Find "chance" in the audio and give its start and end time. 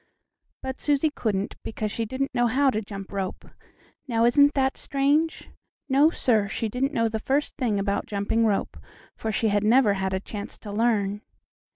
10.19-10.57